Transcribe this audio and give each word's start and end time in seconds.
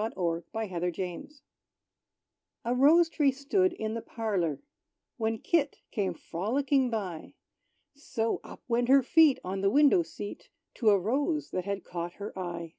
=Kit 0.00 0.16
With 0.16 0.46
the 0.50 0.80
Rose= 1.04 1.42
A 2.64 2.74
Rose 2.74 3.10
tree 3.10 3.30
stood 3.32 3.74
in 3.74 3.92
the 3.92 4.00
parlor, 4.00 4.62
When 5.18 5.36
Kit 5.36 5.82
came 5.90 6.14
frolicking 6.14 6.88
by; 6.88 7.34
So, 7.94 8.40
up 8.42 8.62
went 8.66 8.88
her 8.88 9.02
feet 9.02 9.38
on 9.44 9.60
the 9.60 9.68
window 9.68 10.02
seat, 10.02 10.48
To 10.76 10.88
a 10.88 10.98
rose 10.98 11.50
that 11.50 11.66
had 11.66 11.84
caught 11.84 12.14
her 12.14 12.32
eye. 12.38 12.76